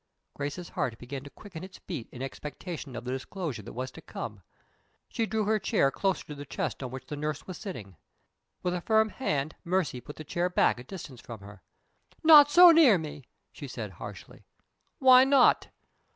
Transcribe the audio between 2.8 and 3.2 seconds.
of the